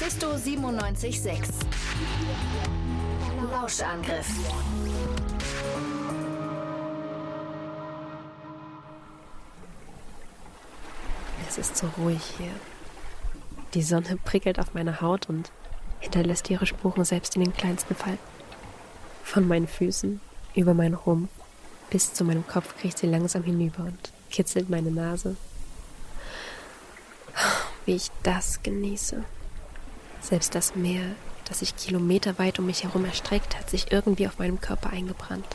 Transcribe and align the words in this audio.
Mephisto 0.00 0.28
976. 0.38 1.54
Lauschangriff. 3.52 4.26
Es 11.46 11.58
ist 11.58 11.76
so 11.76 11.88
ruhig 11.98 12.22
hier. 12.38 12.48
Die 13.74 13.82
Sonne 13.82 14.16
prickelt 14.24 14.58
auf 14.58 14.72
meine 14.72 15.02
Haut 15.02 15.28
und 15.28 15.52
hinterlässt 16.00 16.48
ihre 16.48 16.64
Spuren 16.64 17.04
selbst 17.04 17.36
in 17.36 17.44
den 17.44 17.52
kleinsten 17.52 17.94
Falten. 17.94 18.18
Von 19.22 19.46
meinen 19.46 19.68
Füßen, 19.68 20.22
über 20.54 20.72
meinen 20.72 20.94
Rumpf, 20.94 21.28
bis 21.90 22.14
zu 22.14 22.24
meinem 22.24 22.46
Kopf 22.46 22.78
kriecht 22.78 22.96
sie 22.96 23.08
langsam 23.08 23.42
hinüber 23.42 23.84
und 23.84 24.12
kitzelt 24.30 24.70
meine 24.70 24.90
Nase. 24.90 25.36
Wie 27.84 27.96
ich 27.96 28.10
das 28.22 28.62
genieße. 28.62 29.22
Selbst 30.22 30.54
das 30.54 30.76
Meer, 30.76 31.16
das 31.46 31.58
sich 31.58 31.76
kilometerweit 31.76 32.58
um 32.58 32.66
mich 32.66 32.84
herum 32.84 33.04
erstreckt, 33.04 33.58
hat 33.58 33.68
sich 33.68 33.90
irgendwie 33.90 34.28
auf 34.28 34.38
meinem 34.38 34.60
Körper 34.60 34.90
eingebrannt. 34.90 35.46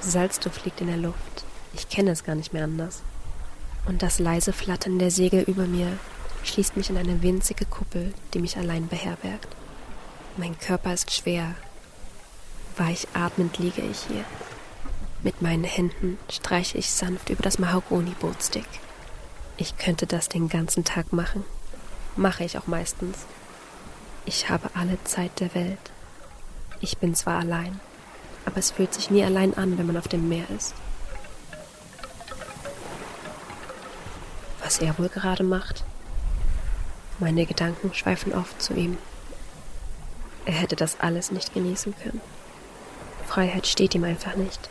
Salzduft 0.00 0.64
liegt 0.64 0.80
in 0.80 0.86
der 0.86 0.96
Luft. 0.96 1.44
Ich 1.74 1.88
kenne 1.88 2.12
es 2.12 2.24
gar 2.24 2.36
nicht 2.36 2.52
mehr 2.52 2.64
anders. 2.64 3.02
Und 3.86 4.02
das 4.02 4.18
leise 4.18 4.52
Flattern 4.52 4.98
der 4.98 5.10
Segel 5.10 5.42
über 5.42 5.64
mir 5.64 5.98
schließt 6.44 6.76
mich 6.76 6.88
in 6.88 6.96
eine 6.96 7.22
winzige 7.22 7.66
Kuppel, 7.66 8.14
die 8.32 8.38
mich 8.38 8.56
allein 8.56 8.88
beherbergt. 8.88 9.48
Mein 10.36 10.58
Körper 10.58 10.94
ist 10.94 11.12
schwer. 11.12 11.54
Weich 12.76 13.08
atmend 13.12 13.58
liege 13.58 13.82
ich 13.82 13.98
hier. 14.08 14.24
Mit 15.22 15.42
meinen 15.42 15.64
Händen 15.64 16.16
streiche 16.30 16.78
ich 16.78 16.90
sanft 16.90 17.28
über 17.28 17.42
das 17.42 17.58
Mahagoni-Bootstick. 17.58 18.64
Ich 19.58 19.76
könnte 19.76 20.06
das 20.06 20.28
den 20.28 20.48
ganzen 20.48 20.84
Tag 20.84 21.12
machen. 21.12 21.44
Mache 22.16 22.44
ich 22.44 22.56
auch 22.56 22.66
meistens. 22.66 23.26
Ich 24.32 24.48
habe 24.48 24.70
alle 24.74 24.96
Zeit 25.02 25.40
der 25.40 25.52
Welt. 25.56 25.90
Ich 26.80 26.98
bin 26.98 27.16
zwar 27.16 27.40
allein, 27.40 27.80
aber 28.46 28.58
es 28.58 28.70
fühlt 28.70 28.94
sich 28.94 29.10
nie 29.10 29.24
allein 29.24 29.54
an, 29.54 29.76
wenn 29.76 29.86
man 29.86 29.96
auf 29.96 30.06
dem 30.06 30.28
Meer 30.28 30.48
ist. 30.56 30.72
Was 34.62 34.78
er 34.78 34.96
wohl 35.00 35.08
gerade 35.08 35.42
macht? 35.42 35.82
Meine 37.18 37.44
Gedanken 37.44 37.92
schweifen 37.92 38.32
oft 38.32 38.62
zu 38.62 38.72
ihm. 38.74 38.98
Er 40.44 40.54
hätte 40.54 40.76
das 40.76 41.00
alles 41.00 41.32
nicht 41.32 41.52
genießen 41.52 41.96
können. 42.00 42.20
Freiheit 43.26 43.66
steht 43.66 43.96
ihm 43.96 44.04
einfach 44.04 44.36
nicht. 44.36 44.70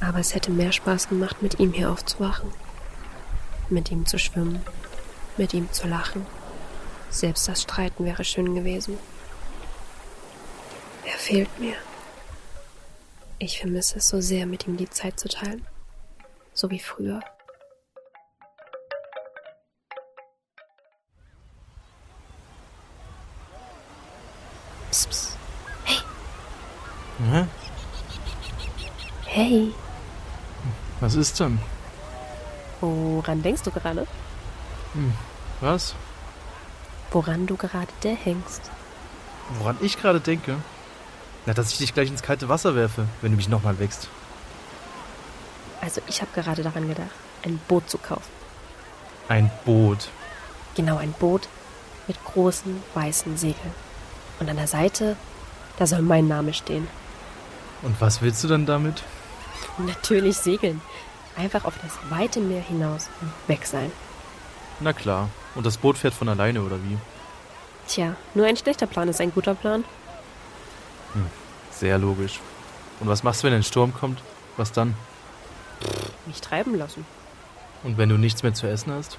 Aber 0.00 0.20
es 0.20 0.34
hätte 0.34 0.50
mehr 0.50 0.72
Spaß 0.72 1.10
gemacht, 1.10 1.42
mit 1.42 1.60
ihm 1.60 1.74
hier 1.74 1.90
aufzuwachen. 1.90 2.50
Mit 3.68 3.90
ihm 3.90 4.06
zu 4.06 4.18
schwimmen. 4.18 4.62
Mit 5.36 5.52
ihm 5.52 5.70
zu 5.70 5.86
lachen. 5.86 6.24
Selbst 7.10 7.48
das 7.48 7.62
Streiten 7.62 8.04
wäre 8.04 8.24
schön 8.24 8.54
gewesen. 8.54 8.98
Er 11.04 11.18
fehlt 11.18 11.58
mir. 11.58 11.76
Ich 13.38 13.60
vermisse 13.60 13.98
es 13.98 14.08
so 14.08 14.20
sehr, 14.20 14.46
mit 14.46 14.66
ihm 14.66 14.76
die 14.76 14.88
Zeit 14.88 15.20
zu 15.20 15.28
teilen. 15.28 15.66
So 16.52 16.70
wie 16.70 16.78
früher. 16.78 17.20
Psst, 24.90 25.10
psst. 25.10 25.36
Hey. 25.84 25.98
Hä? 27.30 27.46
Hey. 29.26 29.74
Was 31.00 31.14
ist 31.14 31.38
denn? 31.40 31.58
Woran 32.80 33.42
denkst 33.42 33.62
du 33.62 33.70
gerade? 33.70 34.06
Hm, 34.94 35.12
was? 35.60 35.94
Woran 37.16 37.46
du 37.46 37.56
gerade 37.56 37.88
hängst. 38.02 38.60
Woran 39.58 39.78
ich 39.80 39.96
gerade 39.96 40.20
denke? 40.20 40.56
Na, 41.46 41.54
dass 41.54 41.72
ich 41.72 41.78
dich 41.78 41.94
gleich 41.94 42.10
ins 42.10 42.20
kalte 42.20 42.50
Wasser 42.50 42.74
werfe, 42.74 43.06
wenn 43.22 43.30
du 43.30 43.38
mich 43.38 43.48
nochmal 43.48 43.78
wächst. 43.78 44.08
Also 45.80 46.02
ich 46.08 46.20
habe 46.20 46.30
gerade 46.34 46.62
daran 46.62 46.86
gedacht, 46.86 47.08
ein 47.42 47.58
Boot 47.68 47.88
zu 47.88 47.96
kaufen. 47.96 48.30
Ein 49.28 49.50
Boot. 49.64 50.10
Genau, 50.74 50.98
ein 50.98 51.12
Boot 51.12 51.48
mit 52.06 52.22
großen 52.22 52.82
weißen 52.92 53.38
Segeln. 53.38 53.74
Und 54.38 54.50
an 54.50 54.56
der 54.56 54.66
Seite, 54.66 55.16
da 55.78 55.86
soll 55.86 56.02
mein 56.02 56.28
Name 56.28 56.52
stehen. 56.52 56.86
Und 57.80 57.98
was 57.98 58.20
willst 58.20 58.44
du 58.44 58.48
dann 58.48 58.66
damit? 58.66 59.02
Natürlich 59.78 60.36
segeln. 60.36 60.82
Einfach 61.34 61.64
auf 61.64 61.78
das 61.80 61.92
weite 62.10 62.40
Meer 62.40 62.60
hinaus 62.60 63.08
und 63.22 63.32
weg 63.48 63.64
sein. 63.64 63.90
Na 64.80 64.92
klar. 64.92 65.30
Und 65.56 65.64
das 65.64 65.78
Boot 65.78 65.98
fährt 65.98 66.14
von 66.14 66.28
alleine, 66.28 66.62
oder 66.62 66.76
wie? 66.84 66.98
Tja, 67.88 68.14
nur 68.34 68.46
ein 68.46 68.56
schlechter 68.56 68.86
Plan 68.86 69.08
ist 69.08 69.20
ein 69.20 69.32
guter 69.32 69.54
Plan. 69.54 69.84
Hm, 71.14 71.26
sehr 71.70 71.98
logisch. 71.98 72.40
Und 73.00 73.08
was 73.08 73.22
machst 73.22 73.42
du, 73.42 73.46
wenn 73.46 73.54
ein 73.54 73.62
Sturm 73.62 73.94
kommt? 73.94 74.22
Was 74.56 74.72
dann? 74.72 74.94
Mich 76.26 76.40
treiben 76.40 76.76
lassen. 76.76 77.04
Und 77.82 77.98
wenn 77.98 78.08
du 78.08 78.18
nichts 78.18 78.42
mehr 78.42 78.54
zu 78.54 78.66
essen 78.66 78.92
hast? 78.92 79.18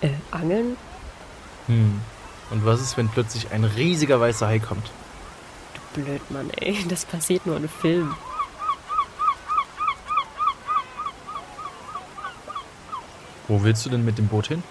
Äh, 0.00 0.10
angeln? 0.30 0.76
Hm. 1.66 2.00
Und 2.50 2.64
was 2.64 2.80
ist, 2.80 2.96
wenn 2.96 3.08
plötzlich 3.08 3.50
ein 3.50 3.64
riesiger 3.64 4.20
weißer 4.20 4.46
Hai 4.46 4.58
kommt? 4.58 4.90
Du 5.94 6.02
Blödmann, 6.02 6.50
ey. 6.50 6.84
Das 6.88 7.04
passiert 7.04 7.46
nur 7.46 7.56
in 7.56 7.68
Filmen. 7.68 8.14
Wo 13.48 13.62
willst 13.62 13.84
du 13.86 13.90
denn 13.90 14.04
mit 14.04 14.18
dem 14.18 14.28
Boot 14.28 14.48
hin? 14.48 14.62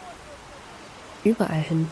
Überall 1.23 1.61
hin. 1.61 1.89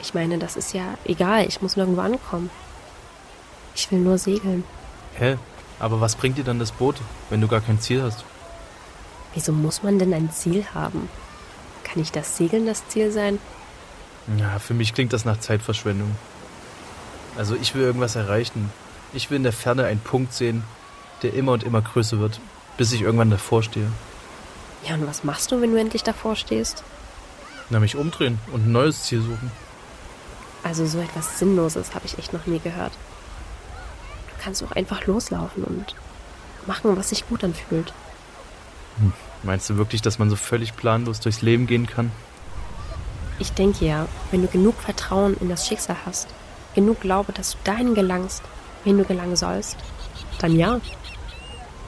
Ich 0.00 0.14
meine, 0.14 0.38
das 0.38 0.56
ist 0.56 0.74
ja 0.74 0.94
egal. 1.04 1.46
Ich 1.46 1.60
muss 1.60 1.76
nirgendwo 1.76 2.00
ankommen. 2.00 2.50
Ich 3.74 3.90
will 3.90 3.98
nur 4.00 4.18
segeln. 4.18 4.64
Hä? 5.14 5.36
Aber 5.80 6.00
was 6.00 6.16
bringt 6.16 6.38
dir 6.38 6.44
dann 6.44 6.58
das 6.58 6.72
Boot, 6.72 6.96
wenn 7.30 7.40
du 7.40 7.48
gar 7.48 7.60
kein 7.60 7.80
Ziel 7.80 8.02
hast? 8.02 8.24
Wieso 9.34 9.52
muss 9.52 9.82
man 9.82 9.98
denn 9.98 10.12
ein 10.12 10.30
Ziel 10.32 10.64
haben? 10.74 11.08
Kann 11.84 12.00
nicht 12.00 12.16
das 12.16 12.36
Segeln 12.36 12.66
das 12.66 12.86
Ziel 12.88 13.12
sein? 13.12 13.38
Ja, 14.36 14.58
für 14.58 14.74
mich 14.74 14.94
klingt 14.94 15.12
das 15.12 15.24
nach 15.24 15.38
Zeitverschwendung. 15.38 16.14
Also 17.36 17.54
ich 17.54 17.74
will 17.74 17.82
irgendwas 17.82 18.16
erreichen. 18.16 18.70
Ich 19.12 19.30
will 19.30 19.36
in 19.36 19.44
der 19.44 19.52
Ferne 19.52 19.84
einen 19.84 20.00
Punkt 20.00 20.32
sehen, 20.34 20.64
der 21.22 21.34
immer 21.34 21.52
und 21.52 21.62
immer 21.62 21.80
größer 21.80 22.18
wird, 22.18 22.40
bis 22.76 22.92
ich 22.92 23.02
irgendwann 23.02 23.30
davor 23.30 23.62
stehe. 23.62 23.90
Ja, 24.84 24.94
und 24.94 25.06
was 25.06 25.24
machst 25.24 25.50
du, 25.50 25.60
wenn 25.60 25.72
du 25.72 25.78
endlich 25.78 26.02
davor 26.02 26.36
stehst? 26.36 26.82
Na, 27.70 27.80
mich 27.80 27.96
umdrehen 27.96 28.38
und 28.52 28.66
ein 28.66 28.72
neues 28.72 29.04
Ziel 29.04 29.20
suchen. 29.20 29.50
Also 30.62 30.86
so 30.86 30.98
etwas 30.98 31.38
Sinnloses 31.38 31.94
habe 31.94 32.06
ich 32.06 32.18
echt 32.18 32.32
noch 32.32 32.46
nie 32.46 32.58
gehört. 32.58 32.92
Du 34.28 34.42
kannst 34.42 34.62
auch 34.62 34.72
einfach 34.72 35.06
loslaufen 35.06 35.64
und 35.64 35.94
machen, 36.66 36.96
was 36.96 37.10
sich 37.10 37.28
gut 37.28 37.44
anfühlt. 37.44 37.92
Hm. 38.98 39.12
Meinst 39.42 39.70
du 39.70 39.76
wirklich, 39.76 40.02
dass 40.02 40.18
man 40.18 40.30
so 40.30 40.36
völlig 40.36 40.76
planlos 40.76 41.20
durchs 41.20 41.42
Leben 41.42 41.66
gehen 41.66 41.86
kann? 41.86 42.10
Ich 43.38 43.52
denke 43.52 43.84
ja, 43.84 44.08
wenn 44.30 44.42
du 44.42 44.48
genug 44.48 44.80
Vertrauen 44.80 45.36
in 45.40 45.48
das 45.48 45.68
Schicksal 45.68 45.96
hast, 46.04 46.28
genug 46.74 47.00
Glaube, 47.00 47.32
dass 47.32 47.52
du 47.52 47.58
dahin 47.64 47.94
gelangst, 47.94 48.42
wen 48.84 48.98
du 48.98 49.04
gelangen 49.04 49.36
sollst, 49.36 49.76
dann 50.40 50.56
ja. 50.56 50.80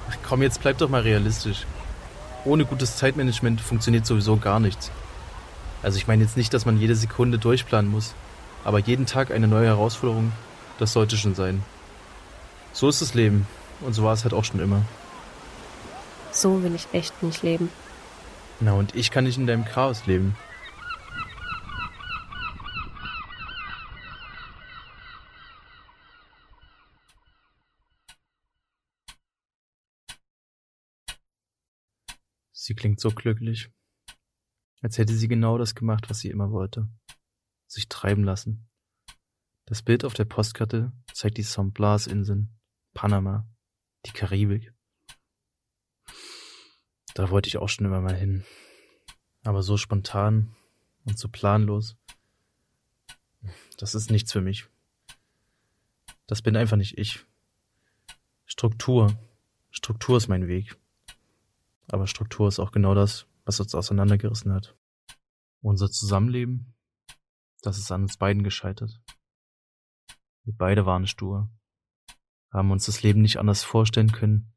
Ach 0.09 0.17
komm, 0.27 0.43
jetzt 0.43 0.61
bleib 0.61 0.79
doch 0.79 0.89
mal 0.89 1.03
realistisch. 1.03 1.67
Ohne 2.45 2.65
gutes 2.65 2.97
Zeitmanagement 2.97 3.61
funktioniert 3.61 4.07
sowieso 4.07 4.37
gar 4.37 4.61
nichts. 4.61 4.91
Also 5.83 5.97
ich 5.97 6.07
meine 6.07 6.23
jetzt 6.23 6.37
nicht, 6.37 6.53
dass 6.53 6.67
man 6.67 6.79
jede 6.79 6.95
Sekunde 6.95 7.39
durchplanen 7.39 7.91
muss, 7.91 8.15
aber 8.65 8.79
jeden 8.79 9.07
Tag 9.07 9.31
eine 9.31 9.49
neue 9.49 9.67
Herausforderung, 9.67 10.33
das 10.79 10.93
sollte 10.93 11.17
schon 11.17 11.35
sein. 11.35 11.63
So 12.73 12.89
ist 12.89 13.01
das 13.01 13.15
Leben 13.15 13.47
und 13.81 13.95
so 13.95 14.05
war 14.05 14.13
es 14.13 14.25
halt 14.25 14.35
auch 14.35 14.45
schon 14.45 14.61
immer. 14.61 14.83
So 16.33 16.63
will 16.63 16.75
ich 16.75 16.87
echt 16.93 17.23
nicht 17.23 17.43
leben. 17.43 17.71
Na 18.61 18.73
und 18.73 18.95
ich 18.95 19.11
kann 19.11 19.25
nicht 19.25 19.39
in 19.39 19.47
deinem 19.47 19.65
Chaos 19.65 20.07
leben. 20.07 20.37
Sie 32.53 32.75
klingt 32.75 33.01
so 33.01 33.11
glücklich. 33.11 33.71
Als 34.81 34.99
hätte 34.99 35.15
sie 35.15 35.29
genau 35.29 35.59
das 35.59 35.75
gemacht, 35.75 36.09
was 36.09 36.21
sie 36.21 36.31
immer 36.31 36.51
wollte. 36.51 36.89
Sich 37.67 37.89
treiben 37.89 38.25
lassen. 38.25 38.69
Das 39.67 39.83
Bild 39.83 40.05
auf 40.05 40.15
der 40.15 40.25
Postkarte 40.25 40.93
zeigt 41.13 41.37
die 41.37 41.43
San 41.43 41.73
Blas-Inseln, 41.73 42.59
Panama, 42.95 43.49
die 44.07 44.13
Karibik. 44.13 44.73
Da 47.15 47.31
wollte 47.31 47.49
ich 47.49 47.59
auch 47.59 47.69
schon 47.69 47.87
immer 47.87 48.01
mal 48.01 48.17
hin. 48.17 48.45
Aber 49.45 49.63
so 49.63 49.77
spontan 49.77 50.55
und 51.05 51.19
so 51.19 51.29
planlos. 51.29 51.97
Das 53.77 53.95
ist 53.95 54.11
nichts 54.11 54.33
für 54.33 54.41
mich. 54.41 54.67
Das 56.27 56.43
bin 56.43 56.57
einfach 56.57 56.77
nicht 56.77 56.99
ich. 56.99 57.25
Struktur. 58.45 59.19
Struktur 59.71 60.17
ist 60.17 60.29
mein 60.29 60.49
Weg. 60.49 60.77
Aber 61.89 62.07
Struktur 62.07 62.49
ist 62.49 62.59
auch 62.59 62.73
genau 62.73 62.95
das, 62.95 63.27
was 63.45 63.61
uns 63.61 63.75
auseinandergerissen 63.75 64.53
hat. 64.53 64.77
Unser 65.63 65.91
Zusammenleben 65.91 66.75
Das 67.63 67.77
ist 67.77 67.93
an 67.93 68.03
uns 68.03 68.17
beiden 68.17 68.43
gescheitert. 68.43 69.03
Wir 70.45 70.55
beide 70.57 70.87
waren 70.87 71.07
stur, 71.07 71.51
haben 72.51 72.71
uns 72.71 72.87
das 72.87 73.03
Leben 73.03 73.21
nicht 73.21 73.37
anders 73.39 73.63
vorstellen 73.63 74.13
können, 74.13 74.55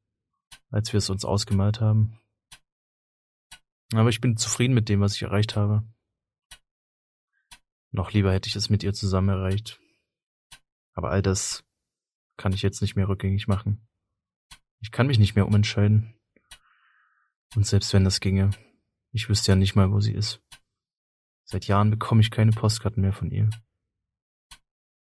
als 0.70 0.94
wir 0.94 1.00
es 1.00 1.10
uns 1.10 1.26
ausgemalt 1.26 1.82
haben. 1.82 2.20
Aber 3.94 4.10
ich 4.10 4.22
bin 4.22 4.38
zufrieden 4.38 4.74
mit 4.74 4.90
dem, 4.90 5.02
was 5.02 5.16
ich 5.16 5.24
erreicht 5.24 5.56
habe. 5.56 5.84
Noch 7.92 8.12
lieber 8.12 8.32
hätte 8.34 8.48
ich 8.48 8.56
es 8.56 8.70
mit 8.70 8.82
ihr 8.84 8.94
zusammen 8.94 9.30
erreicht. 9.30 9.80
Aber 10.94 11.12
all 11.12 11.22
das 11.22 11.64
kann 12.38 12.54
ich 12.54 12.62
jetzt 12.62 12.82
nicht 12.82 12.96
mehr 12.96 13.08
rückgängig 13.08 13.48
machen. 13.48 13.88
Ich 14.80 14.92
kann 14.92 15.08
mich 15.08 15.20
nicht 15.20 15.36
mehr 15.36 15.48
umentscheiden. 15.48 16.20
Und 17.56 17.68
selbst 17.68 17.94
wenn 17.94 18.04
das 18.04 18.20
ginge, 18.20 18.50
ich 19.14 19.30
wüsste 19.30 19.52
ja 19.52 19.56
nicht 19.56 19.76
mal, 19.76 19.92
wo 19.92 20.00
sie 20.00 20.14
ist. 20.14 20.42
Seit 21.46 21.68
Jahren 21.68 21.92
bekomme 21.92 22.22
ich 22.22 22.32
keine 22.32 22.52
Postkarten 22.52 23.02
mehr 23.02 23.14
von 23.14 23.30
ihr. 23.32 23.50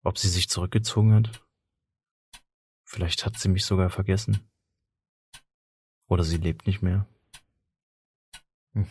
Ob 0.04 0.18
sie 0.18 0.30
sich 0.30 0.50
zurückgezogen 0.50 1.14
hat? 1.14 1.42
Vielleicht 2.84 3.26
hat 3.26 3.40
sie 3.40 3.50
mich 3.50 3.66
sogar 3.66 3.90
vergessen. 3.90 4.52
Oder 6.08 6.24
sie 6.24 6.38
lebt 6.38 6.68
nicht 6.68 6.82
mehr. 6.82 7.08
Hm. 8.74 8.88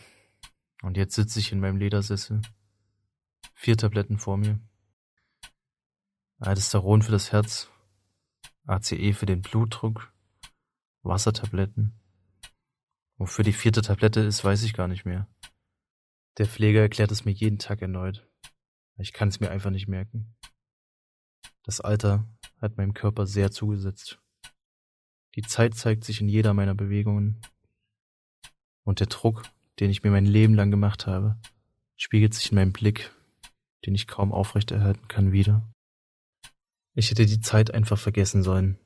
Und 0.81 0.97
jetzt 0.97 1.15
sitze 1.15 1.39
ich 1.39 1.51
in 1.51 1.59
meinem 1.59 1.77
Ledersessel. 1.77 2.41
Vier 3.53 3.77
Tabletten 3.77 4.17
vor 4.17 4.37
mir. 4.37 4.59
Aldosteron 6.39 7.01
für 7.01 7.11
das 7.11 7.31
Herz, 7.31 7.69
ACE 8.65 9.13
für 9.13 9.25
den 9.25 9.41
Blutdruck, 9.41 10.11
Wassertabletten. 11.03 11.93
Wofür 13.17 13.43
die 13.43 13.53
vierte 13.53 13.81
Tablette 13.81 14.21
ist, 14.21 14.43
weiß 14.43 14.63
ich 14.63 14.73
gar 14.73 14.87
nicht 14.87 15.05
mehr. 15.05 15.27
Der 16.37 16.47
Pfleger 16.47 16.81
erklärt 16.81 17.11
es 17.11 17.23
mir 17.23 17.31
jeden 17.31 17.59
Tag 17.59 17.81
erneut. 17.81 18.27
Ich 18.97 19.13
kann 19.13 19.29
es 19.29 19.39
mir 19.39 19.49
einfach 19.49 19.71
nicht 19.71 19.87
merken. 19.87 20.35
Das 21.63 21.81
Alter 21.81 22.27
hat 22.61 22.77
meinem 22.77 22.93
Körper 22.93 23.25
sehr 23.25 23.51
zugesetzt. 23.51 24.19
Die 25.35 25.41
Zeit 25.41 25.75
zeigt 25.75 26.03
sich 26.03 26.21
in 26.21 26.29
jeder 26.29 26.53
meiner 26.53 26.75
Bewegungen. 26.75 27.41
Und 28.83 28.99
der 28.99 29.07
Druck, 29.07 29.43
den 29.79 29.89
ich 29.89 30.03
mir 30.03 30.11
mein 30.11 30.25
Leben 30.25 30.53
lang 30.53 30.71
gemacht 30.71 31.07
habe, 31.07 31.39
spiegelt 31.97 32.33
sich 32.33 32.51
in 32.51 32.55
meinem 32.55 32.73
Blick, 32.73 33.11
den 33.85 33.95
ich 33.95 34.07
kaum 34.07 34.31
aufrechterhalten 34.31 35.07
kann, 35.07 35.31
wieder. 35.31 35.67
Ich 36.93 37.09
hätte 37.11 37.25
die 37.25 37.41
Zeit 37.41 37.73
einfach 37.73 37.99
vergessen 37.99 38.43
sollen, 38.43 38.79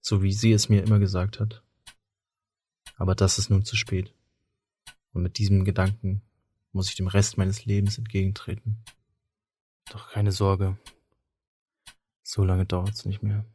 so 0.00 0.22
wie 0.22 0.32
sie 0.32 0.52
es 0.52 0.68
mir 0.68 0.82
immer 0.82 0.98
gesagt 0.98 1.38
hat. 1.38 1.62
Aber 2.98 3.14
das 3.14 3.38
ist 3.38 3.48
nun 3.48 3.64
zu 3.64 3.76
spät. 3.76 4.12
Und 5.12 5.22
mit 5.22 5.38
diesem 5.38 5.64
Gedanken 5.64 6.20
muss 6.72 6.90
ich 6.90 6.96
dem 6.96 7.06
Rest 7.06 7.38
meines 7.38 7.64
Lebens 7.64 7.96
entgegentreten. 7.96 8.84
Doch 9.90 10.10
keine 10.10 10.32
Sorge, 10.32 10.76
so 12.22 12.44
lange 12.44 12.66
dauert's 12.66 13.06
nicht 13.06 13.22
mehr. 13.22 13.46